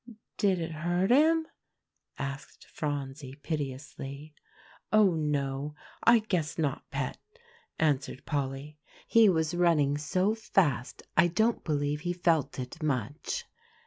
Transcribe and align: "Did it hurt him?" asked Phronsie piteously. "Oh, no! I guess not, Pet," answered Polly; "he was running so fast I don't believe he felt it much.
"Did 0.39 0.59
it 0.59 0.71
hurt 0.71 1.11
him?" 1.11 1.45
asked 2.17 2.65
Phronsie 2.73 3.35
piteously. 3.35 4.33
"Oh, 4.91 5.13
no! 5.13 5.75
I 6.03 6.17
guess 6.17 6.57
not, 6.57 6.89
Pet," 6.89 7.19
answered 7.77 8.25
Polly; 8.25 8.79
"he 9.07 9.29
was 9.29 9.53
running 9.53 9.99
so 9.99 10.33
fast 10.33 11.03
I 11.15 11.27
don't 11.27 11.63
believe 11.63 11.99
he 12.01 12.13
felt 12.13 12.57
it 12.57 12.81
much. 12.81 13.45